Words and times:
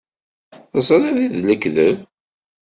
Teẓriḍ 0.71 1.17
d 1.33 1.35
lekdeb. 1.47 1.99